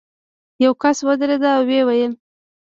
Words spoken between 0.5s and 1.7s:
یو کس ودرېد او